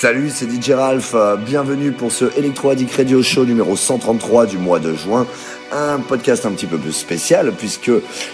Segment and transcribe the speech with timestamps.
[0.00, 1.10] Salut, c'est DJ Ralph.
[1.16, 5.26] Euh, Bienvenue pour ce Electro Addict Radio Show numéro 133 du mois de juin.
[5.72, 7.90] Un podcast un petit peu plus spécial puisque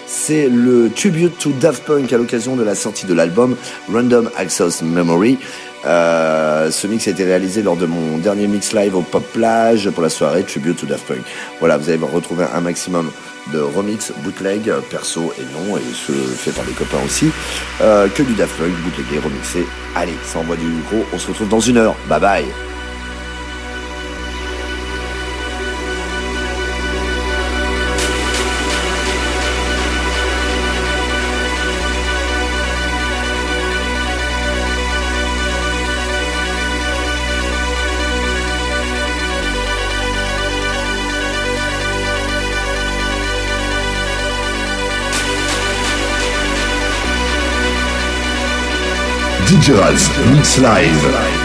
[0.06, 3.56] c'est le tribute to Daft Punk à l'occasion de la sortie de l'album
[3.90, 5.38] Random Access Memory.
[5.86, 9.88] Euh, ce mix a été réalisé lors de mon dernier mix live au Pop Plage
[9.88, 11.22] pour la soirée Tribute to Daft Punk.
[11.60, 13.10] Voilà, vous allez retrouver un maximum
[13.52, 17.30] de remix, bootleg, perso et non, et ce fait par des copains aussi,
[17.80, 19.66] euh, que du Daft Punk, bootlegué, remixé.
[19.94, 21.96] Allez, ça envoie du gros, on se retrouve dans une heure.
[22.08, 22.73] Bye bye
[49.54, 51.43] DJ Ralph Mix Live.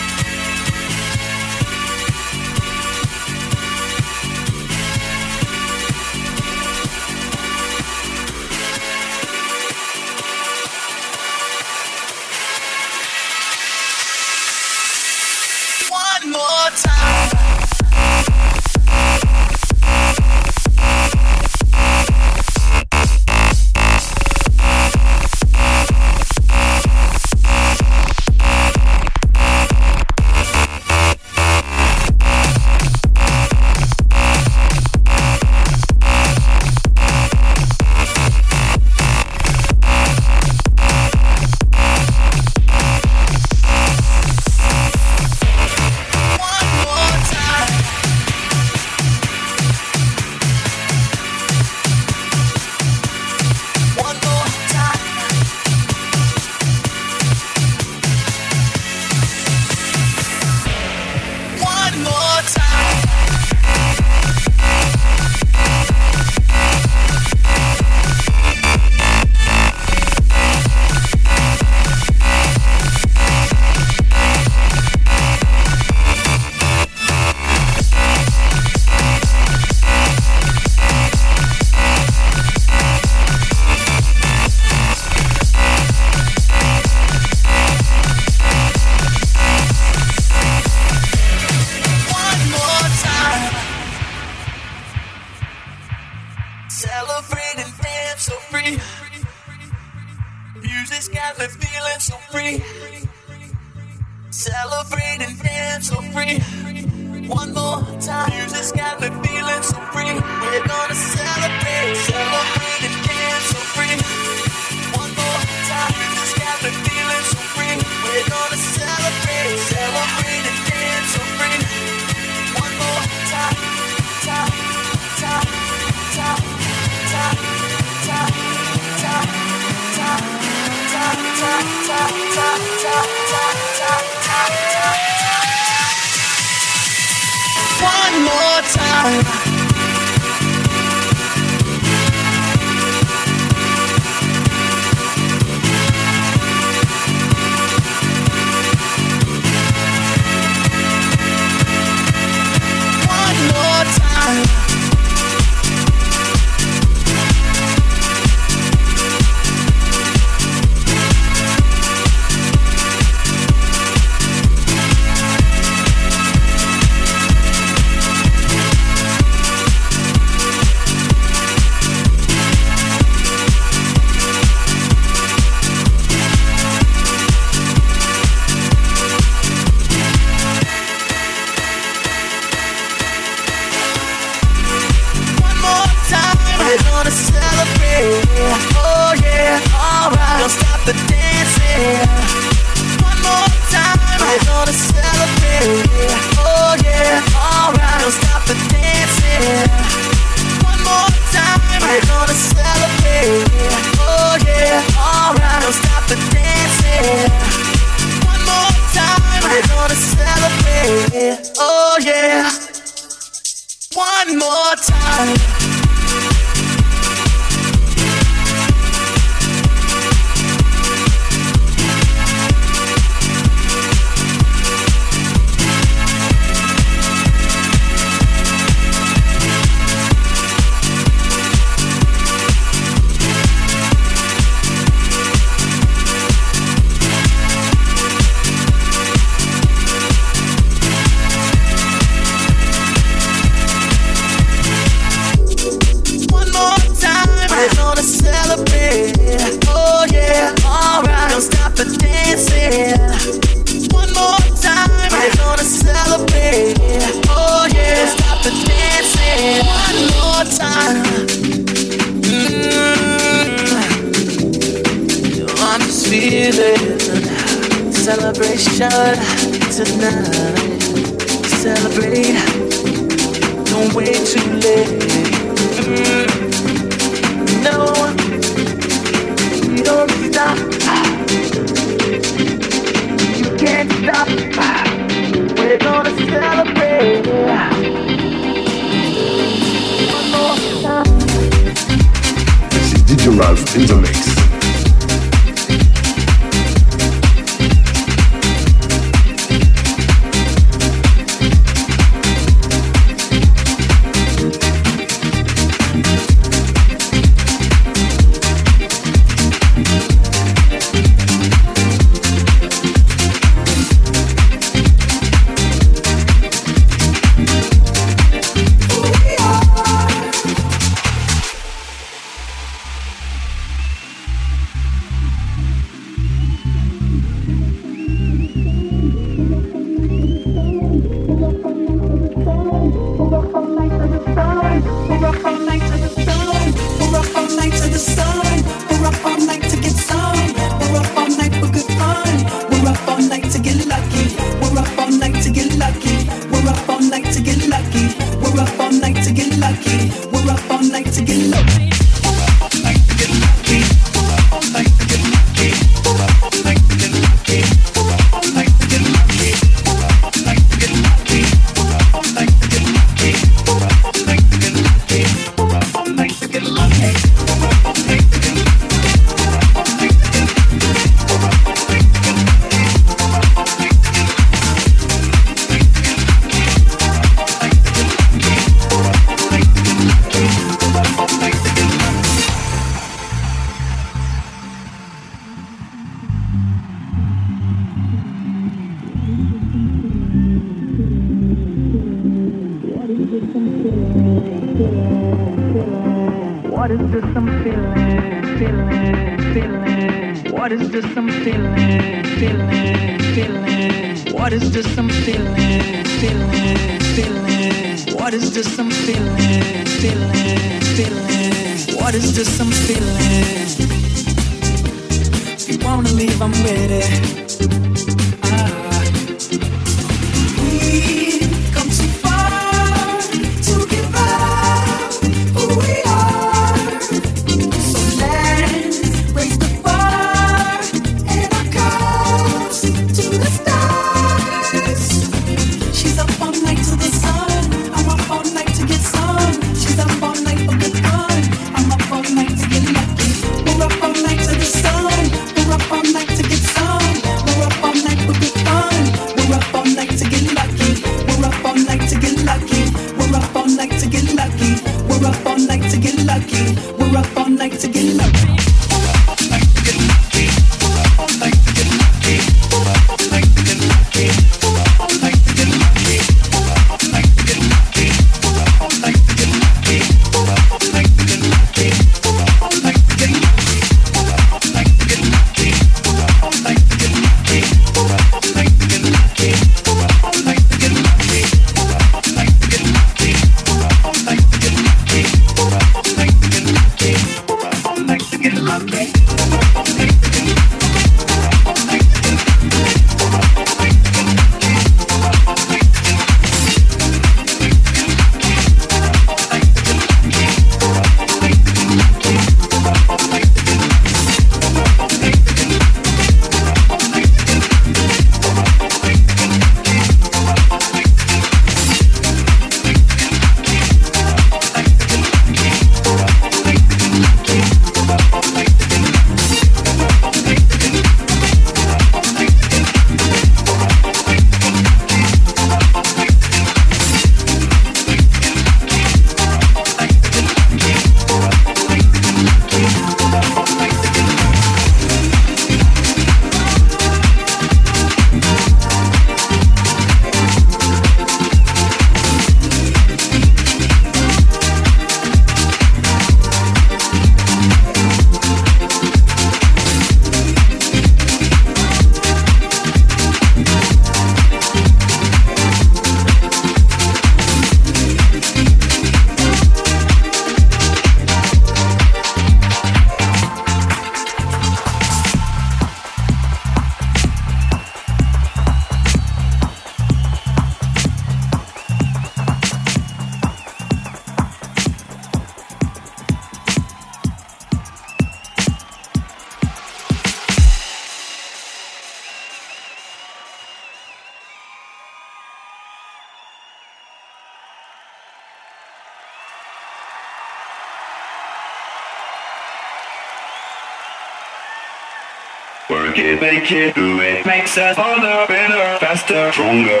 [596.40, 597.46] Make it, do it.
[597.46, 600.00] Makes us harder, better, faster, stronger.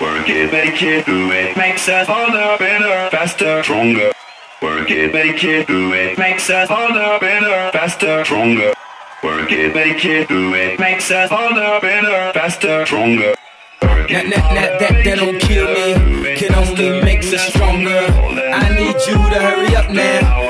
[0.00, 1.56] Work it, make it, do it.
[1.56, 4.12] Makes us harder, better, faster, stronger.
[4.60, 6.18] Work it, make it, do it.
[6.18, 8.72] Makes us harder, better, faster, stronger.
[9.22, 10.78] Work it, make it, do it.
[10.78, 13.34] Makes us harder, better, faster, stronger.
[13.80, 15.66] That, that, that, that, that don't kill
[16.22, 17.88] me, can only make us stronger.
[17.90, 20.41] I need you to hurry up now,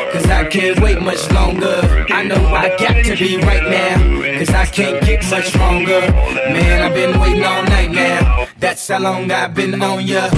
[0.53, 1.81] can't wait much longer.
[2.11, 6.01] I know I got to be right now, cause I can't get much stronger.
[6.03, 10.29] Man, I've been waiting all night now, that's how long I've been on ya.
[10.31, 10.37] I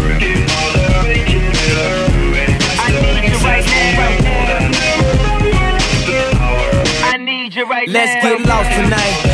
[2.92, 3.94] need you right now.
[7.07, 9.34] I need you right Let's get lost tonight.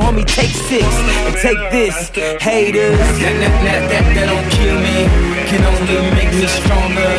[0.00, 0.84] homie, take six
[1.26, 2.98] and take this, haters.
[2.98, 5.06] That, that, that, that, that don't kill me,
[5.46, 7.12] can only make me stronger.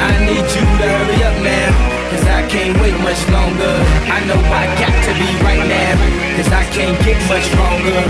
[0.00, 1.68] I need you to hurry up now,
[2.10, 3.74] cause I can't wait much longer.
[4.08, 5.94] I know I got to be right now,
[6.36, 8.00] cause I can't get much stronger.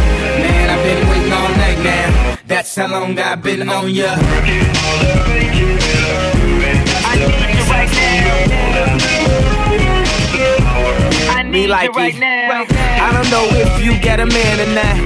[0.40, 4.14] Man, I've been waiting all night now, that's how long I've been on ya.
[7.04, 9.41] I need you right now.
[11.52, 12.22] Me like it.
[12.22, 14.96] I don't know if you got a man or not.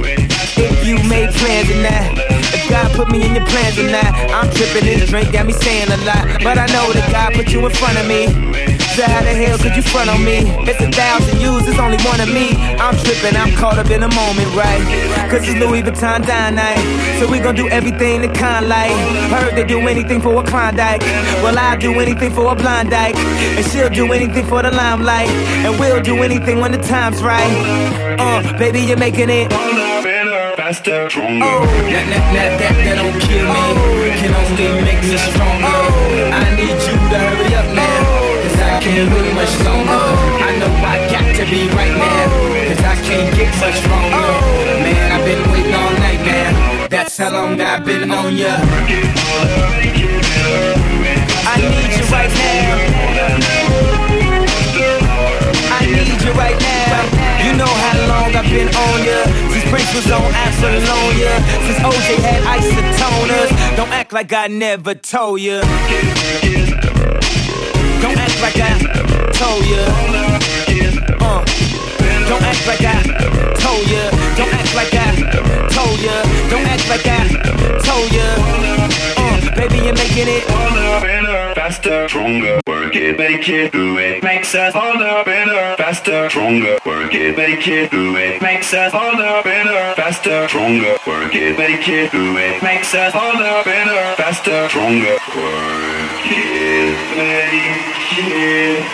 [0.56, 2.22] If you made plans or not.
[2.54, 4.14] If God put me in your plans or not.
[4.30, 6.40] I'm tripping this drink, got me saying a lot.
[6.42, 8.75] But I know that God put you in front of me.
[8.96, 10.48] How the hell could you front on me?
[10.64, 12.56] It's a thousand yous, it's only one of me.
[12.80, 14.80] I'm tripping, I'm caught up in the moment, right?
[15.30, 16.80] Cause it's Louis Vuitton dine night.
[17.20, 18.96] So we gon' do everything the kind like.
[19.28, 21.02] Heard they do anything for a Klondike.
[21.44, 23.16] Well, I'll do anything for a blind dyke.
[23.16, 25.28] And she'll do anything for the limelight.
[25.28, 28.16] And we'll do anything when the time's right.
[28.18, 29.52] Uh, baby, you're making it.
[30.56, 31.44] Faster, stronger.
[31.44, 31.66] Oh.
[31.66, 35.96] That, that, that, that, that don't kill me, can only make me stronger.
[36.32, 36.95] I need you
[38.86, 40.02] can't wait much longer.
[40.46, 42.26] I know I got to be right now,
[42.70, 44.30] cause I can't get much stronger.
[44.84, 48.54] Man, I've been waiting all night now, that's how long I've been on ya.
[51.52, 52.74] I need you right now.
[55.78, 57.02] I need you right now.
[57.44, 59.18] You know how long I've been on ya.
[59.50, 61.34] Since Prince was on Apollonia.
[61.66, 63.50] Since OJ had isotoners.
[63.76, 65.62] Don't act like I never told ya.
[68.36, 69.80] Act like I told ya.
[71.24, 71.42] Uh.
[72.28, 73.00] Don't act like I
[73.56, 74.10] told ya.
[74.36, 76.22] Don't act like I told ya.
[76.50, 77.24] Don't act like I
[77.80, 78.28] told ya.
[79.16, 80.44] Uh, baby, you're making it.
[80.50, 82.60] Harder, faster, stronger.
[82.66, 84.22] Work it, make it, do it.
[84.22, 86.78] Makes us harder, better, faster, stronger.
[86.84, 88.42] Work it, make it, do it.
[88.42, 90.98] Makes us harder, better, faster, stronger.
[91.06, 92.62] Work it, make it, do it.
[92.62, 95.16] Makes us harder, better, faster, stronger.
[95.34, 98.86] Work it, make it, do it.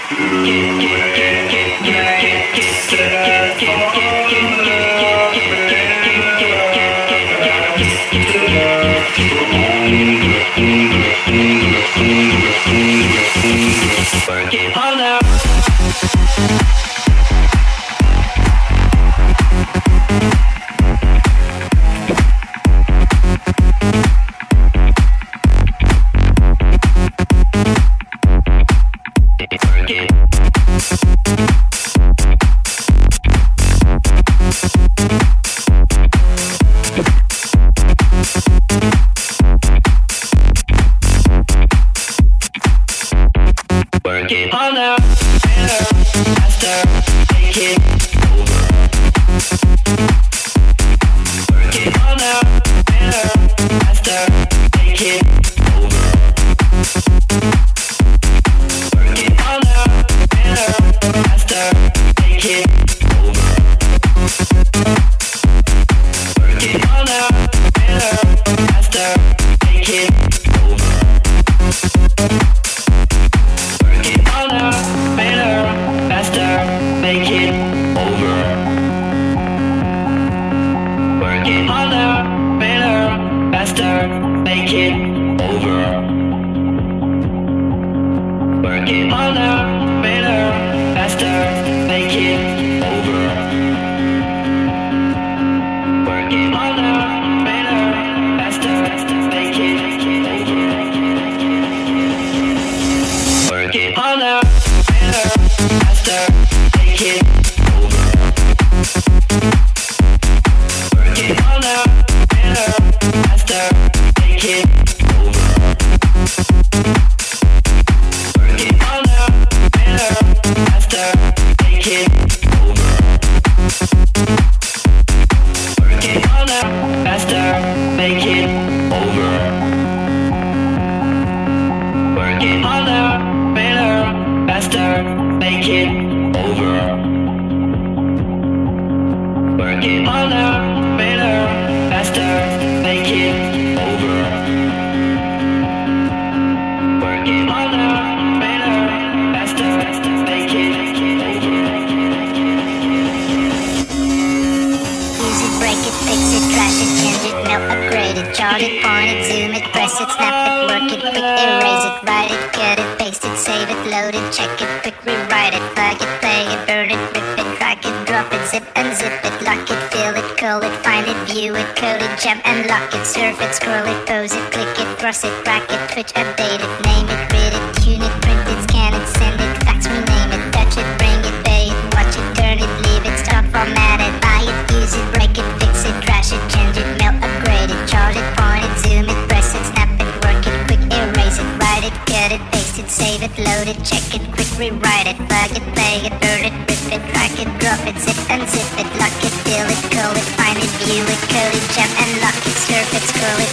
[202.94, 203.52] It's cool, it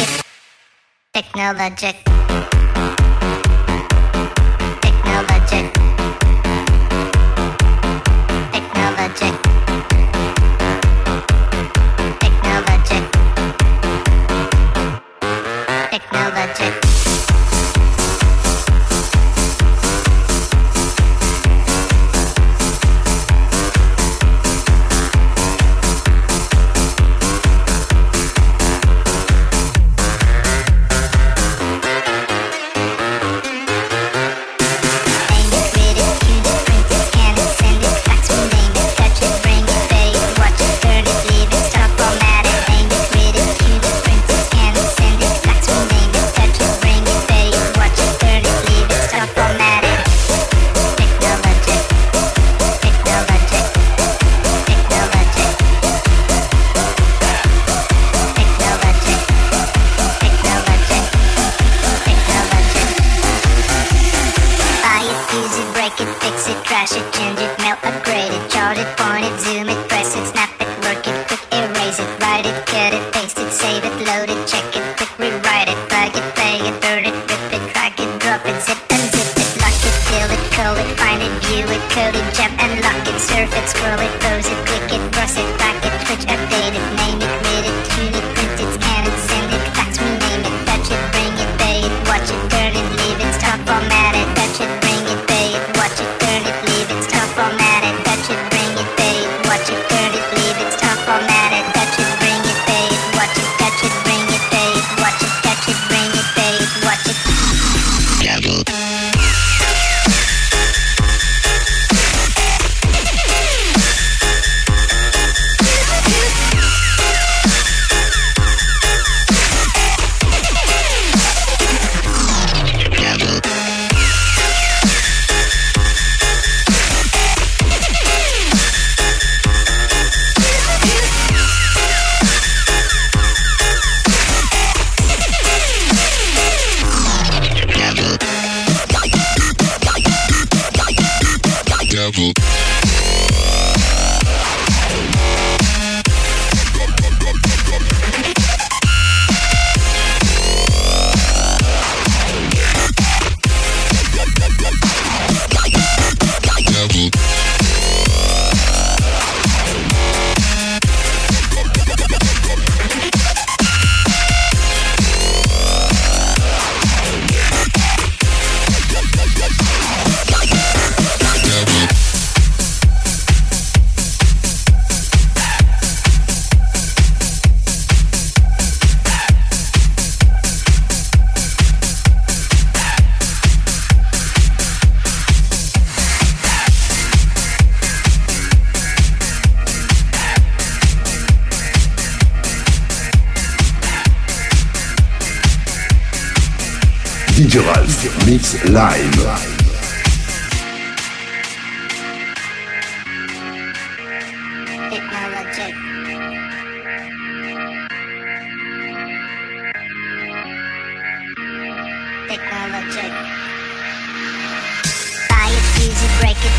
[0.00, 0.22] it.
[1.14, 2.49] Technologic.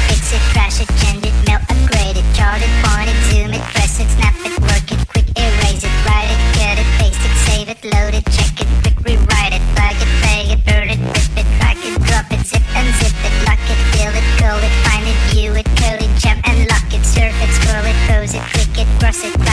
[0.07, 3.63] fix it, crash it, change it, melt, upgrade it, chart it, point it, zoom it,
[3.73, 7.35] press it, snap it, work it, quick, erase it, write it, get it, paste it,
[7.49, 10.99] save it, load it, check it, quick, rewrite it, plug it, play it, burn it,
[11.01, 14.73] rip it, drag it, drop it, zip unzip it, lock it, fill it, call it,
[14.85, 18.33] find it, view it, code it, jump and lock it, surf it, scroll it, pose
[18.35, 19.50] it, click it, cross it,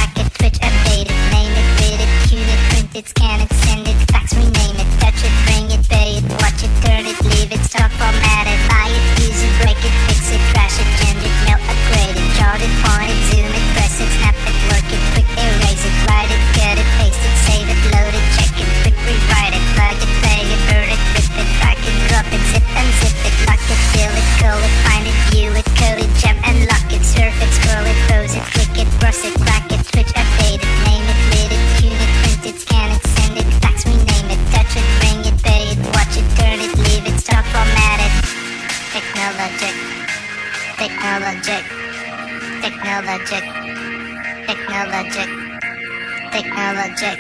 [46.69, 47.17] technologic,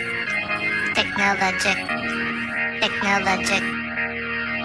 [0.92, 1.78] technologic,
[2.84, 3.64] technologic,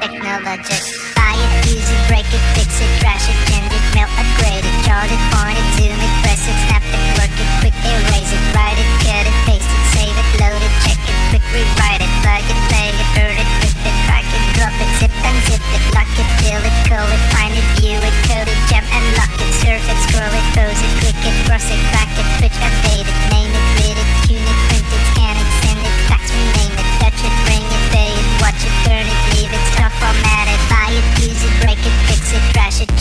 [0.04, 0.84] technologic.
[1.16, 4.60] Buy it, use it, break it, fix it, trash it, change it, melt it, grade
[4.60, 8.28] it, chart it, point it, zoom it, press it, snap it, work it, quick erase
[8.28, 12.04] it, write it, cut it, paste it, save it, load it, check it, quick rewrite
[12.04, 15.40] it, plug it, play it, burn it, rip it, crack it, drop it, zip and
[15.48, 18.84] zip it, lock it, fill it, curl it, find it, view it, code it, jump
[18.92, 22.28] and lock it surf it, scroll it, pose it, click it, cross it, crack it,
[22.38, 25.96] switch, update it, name it, read it, tune it, print it, scan it, send it,
[26.12, 29.64] fax, rename it, touch it, bring it, pay it, watch it, turn it, leave it,
[29.72, 32.92] stop, format it, buy it, use it, break it, fix it, trash it,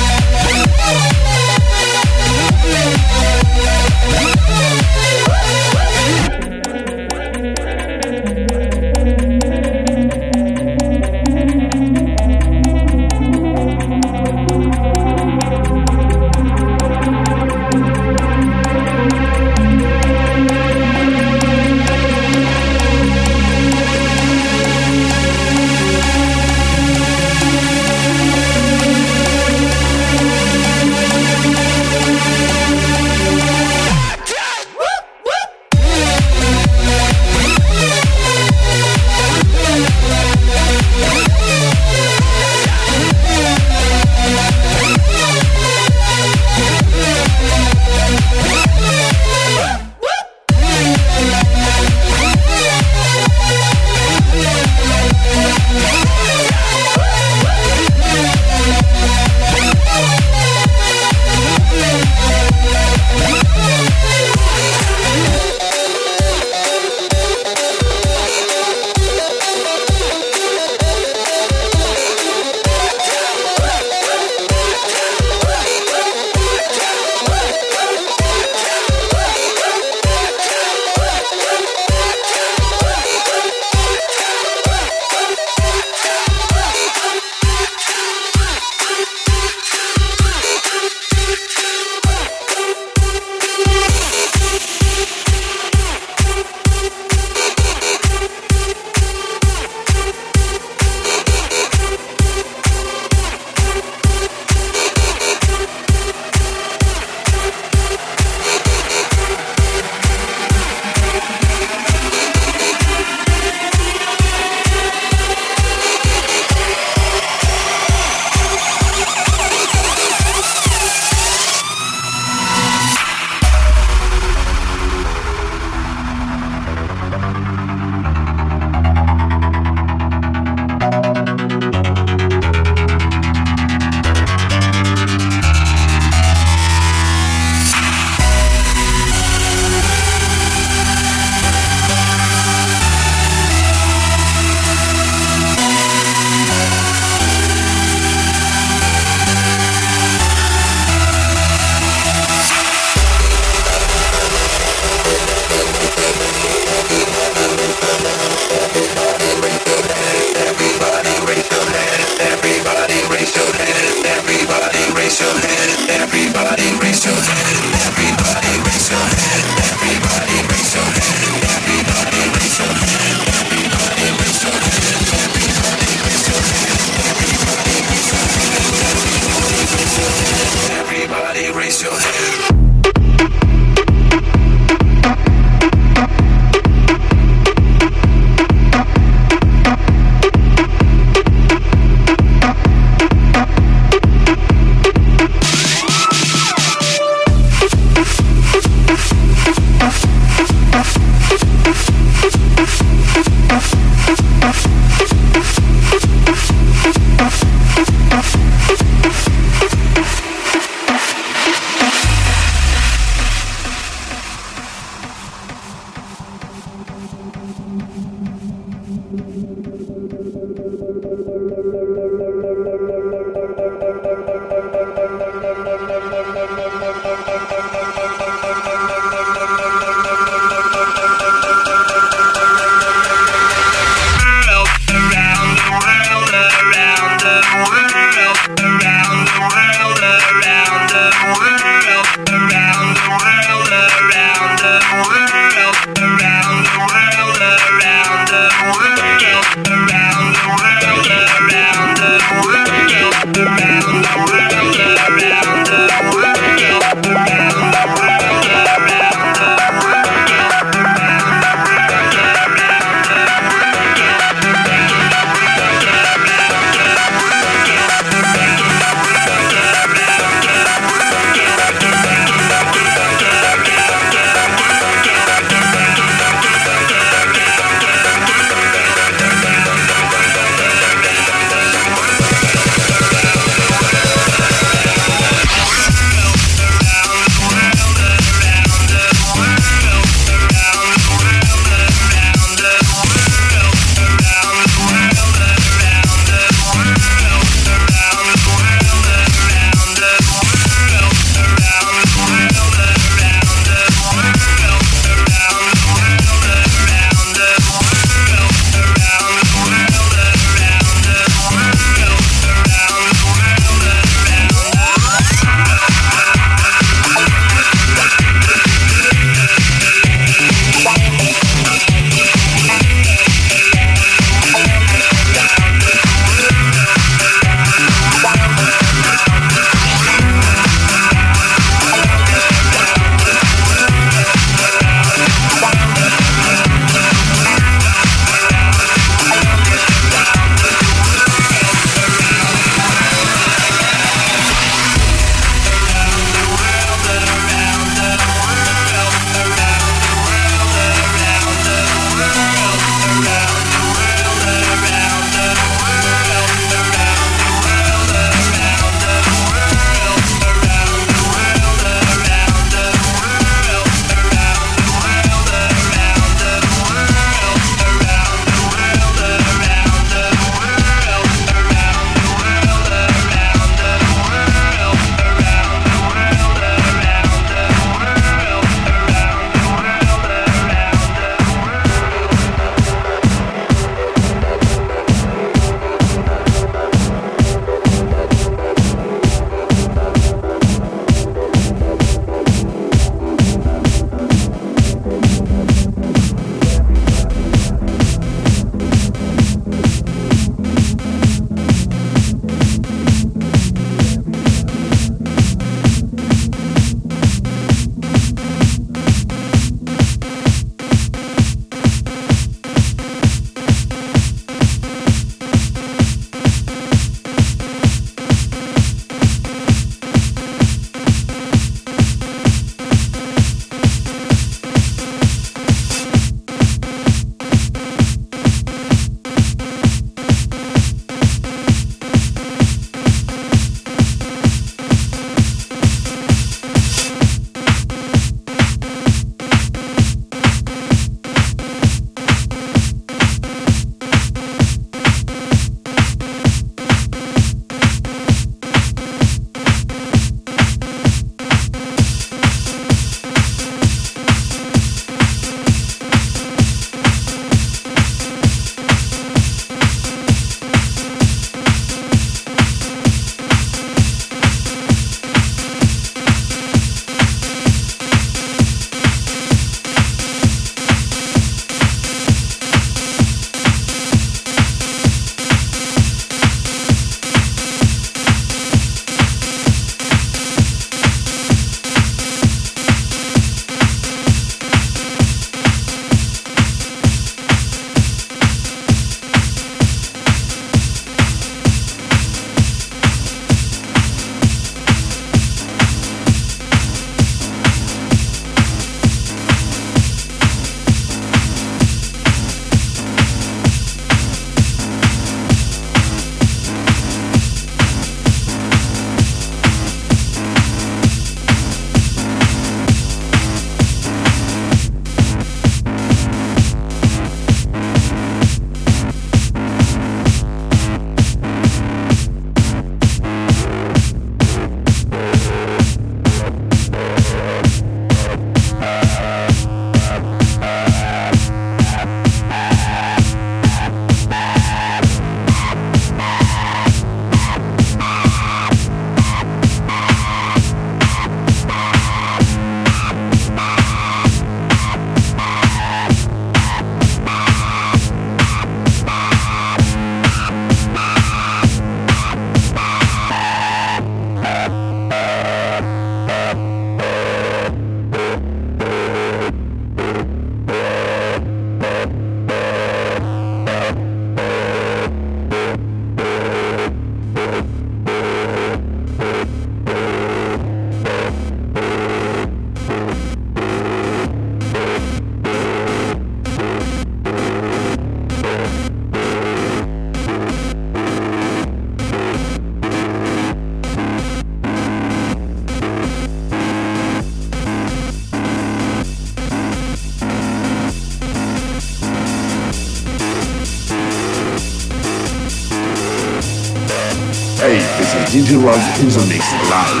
[598.61, 600.00] Love in the Mix live.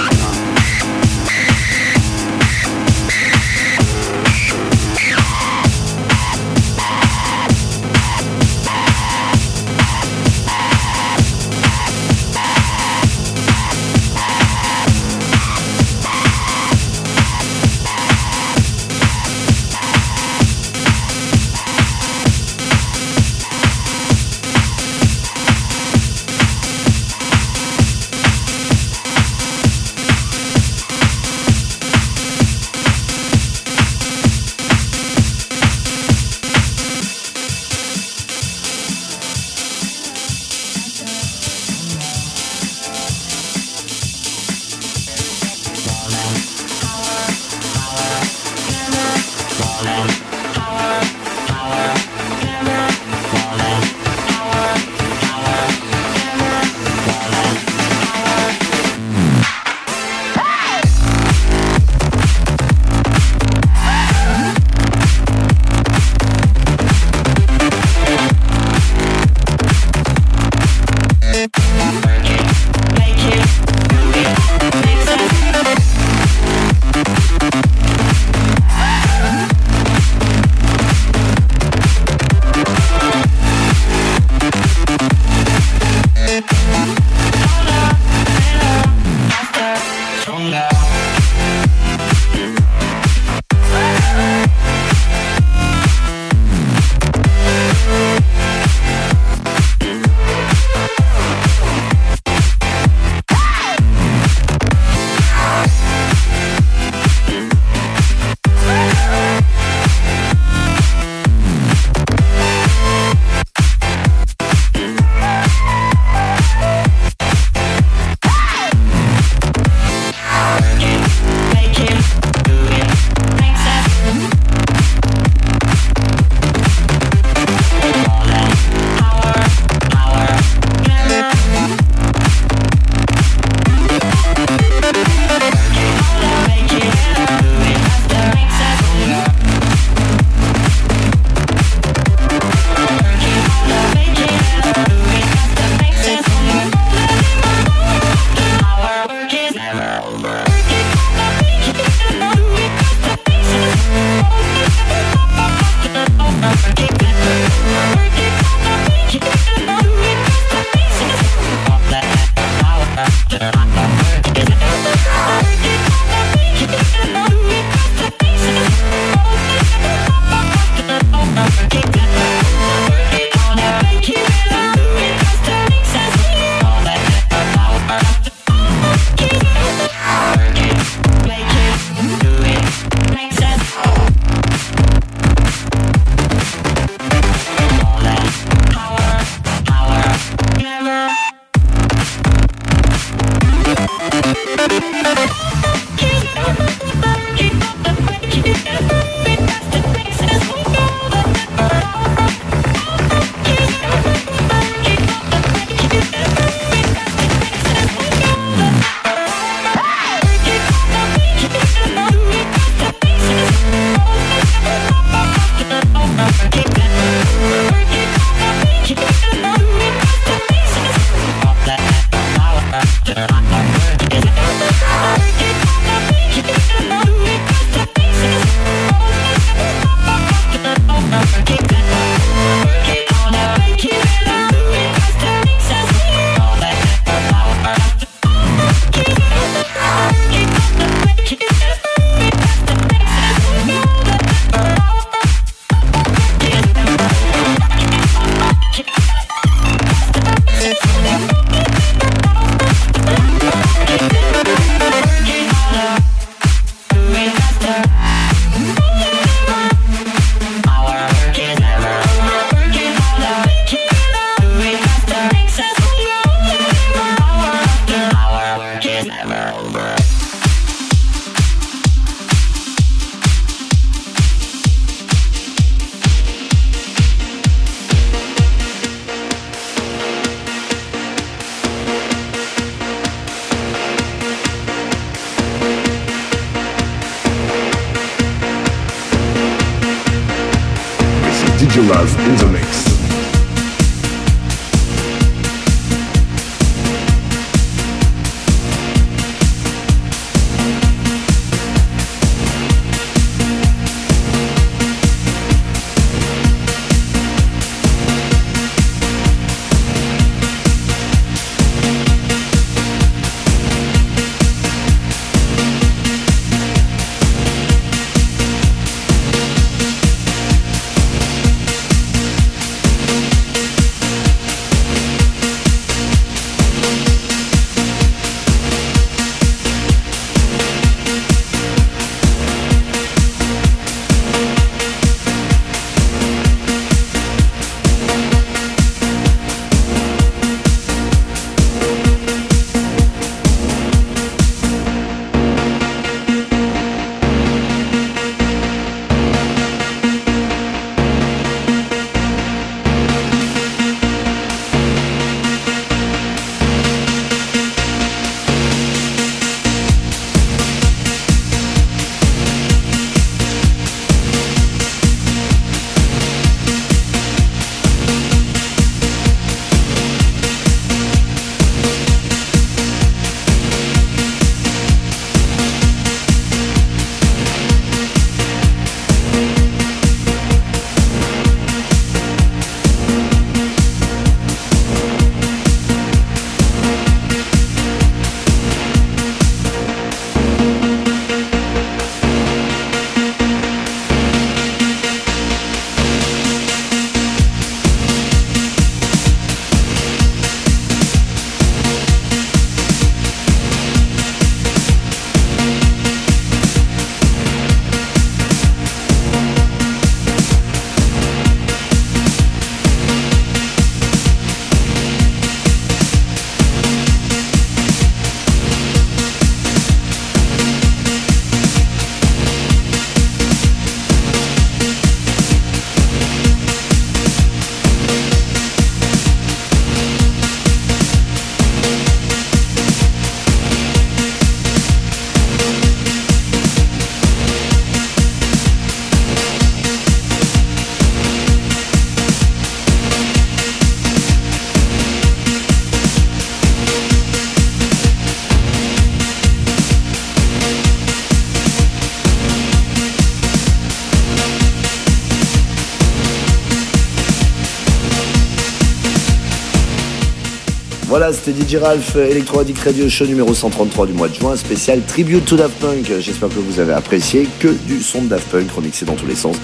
[461.43, 465.45] C'était DJ Ralph, Electro Addict Radio Show numéro 133 du mois de juin, spécial Tribute
[465.45, 466.11] to Daft Punk.
[466.19, 469.35] J'espère que vous avez apprécié que du son de Daft Punk remixé dans tous les
[469.35, 469.55] sens.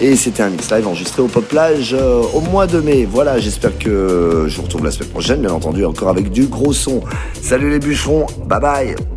[0.00, 3.06] Et c'était un mix live enregistré au Pop Plage euh, au mois de mai.
[3.08, 6.72] Voilà, j'espère que je vous retrouve la semaine prochaine, bien entendu, encore avec du gros
[6.72, 7.00] son.
[7.40, 9.15] Salut les bûcherons, bye bye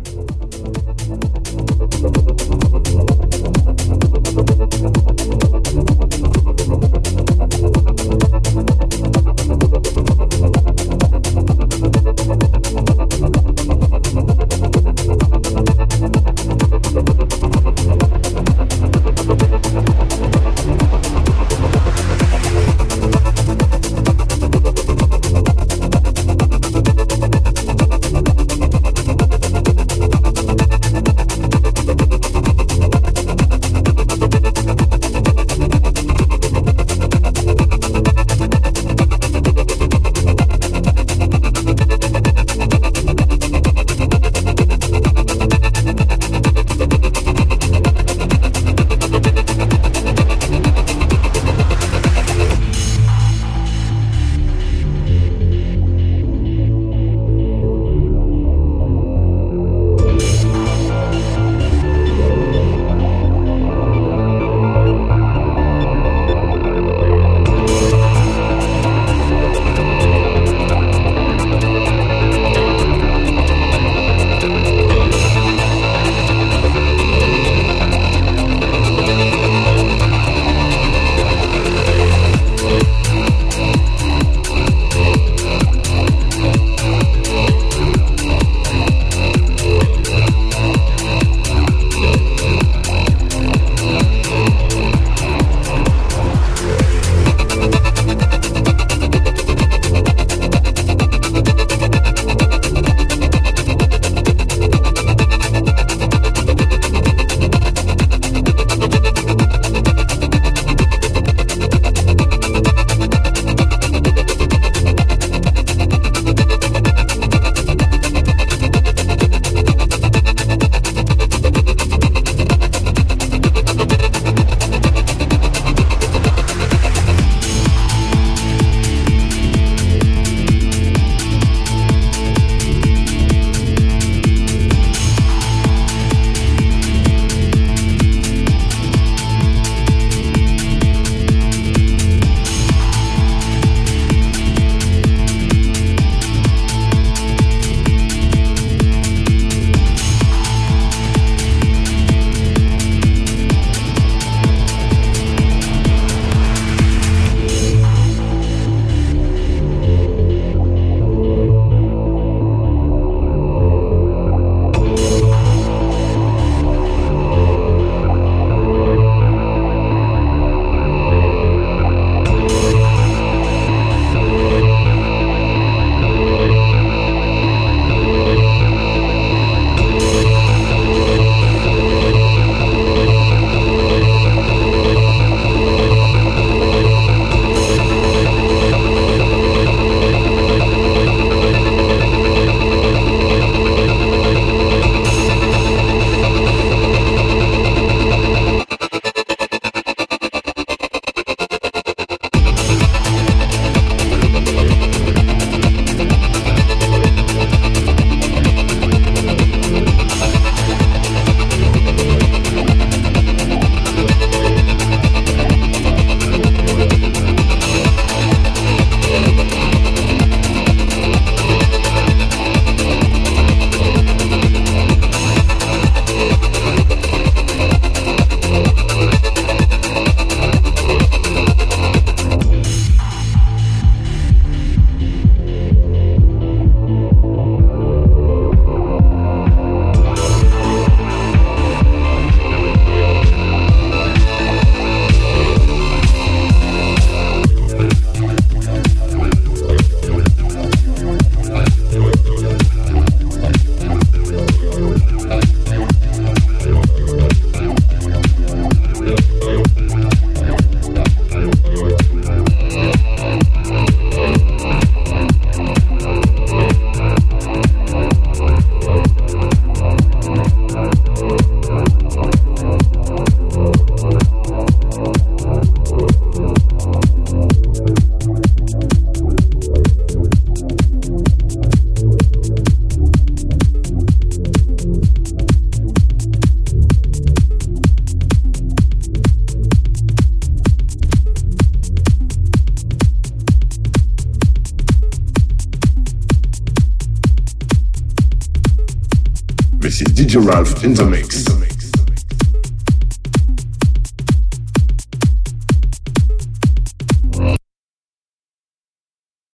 [300.80, 301.19] DJ Ralph in the mix.